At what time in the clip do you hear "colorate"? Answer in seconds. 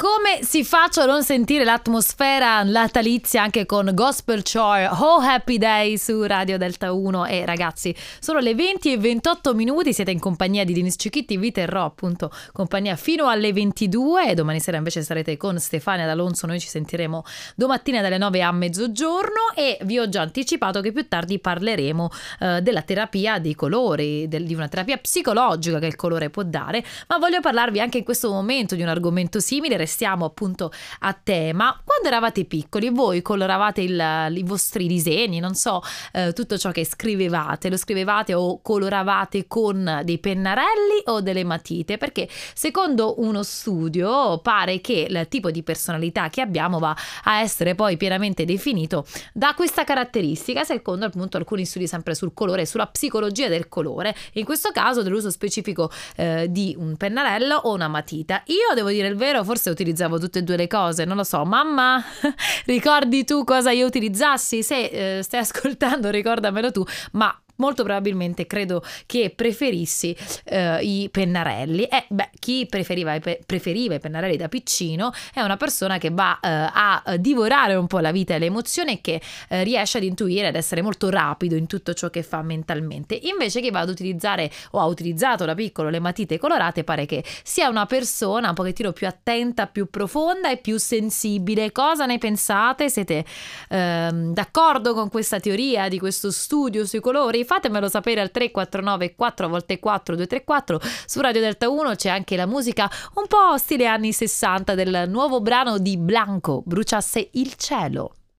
86.38-86.84